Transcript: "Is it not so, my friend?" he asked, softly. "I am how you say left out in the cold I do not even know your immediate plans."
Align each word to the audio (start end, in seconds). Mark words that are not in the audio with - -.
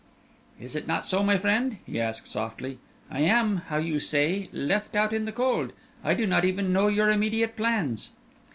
"Is 0.59 0.75
it 0.75 0.87
not 0.87 1.05
so, 1.05 1.21
my 1.21 1.37
friend?" 1.37 1.77
he 1.85 2.01
asked, 2.01 2.25
softly. 2.25 2.79
"I 3.11 3.19
am 3.19 3.57
how 3.67 3.77
you 3.77 3.99
say 3.99 4.49
left 4.51 4.95
out 4.95 5.13
in 5.13 5.25
the 5.25 5.31
cold 5.31 5.73
I 6.03 6.15
do 6.15 6.25
not 6.25 6.43
even 6.43 6.73
know 6.73 6.87
your 6.87 7.11
immediate 7.11 7.55
plans." 7.55 8.09